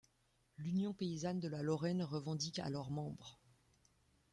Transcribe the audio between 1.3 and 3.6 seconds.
de Lorraine revendique alors membres.